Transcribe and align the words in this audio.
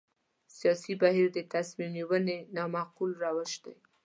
سیاسي 0.57 0.93
بهیر 1.01 1.27
د 1.33 1.39
تصمیم 1.53 1.89
نیونې 1.97 2.37
نامعقول 2.55 3.11
روش 3.23 3.51
دی. 3.63 3.75